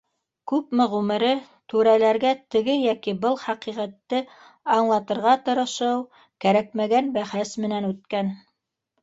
[0.51, 1.27] Күпме ғүмере
[1.73, 4.23] түрәләргә теге йәки был хәҡиҡәтте
[4.79, 6.01] аңлатырға тырышыу,
[6.47, 8.35] кәрәкмәгән бәхәс менән үткән!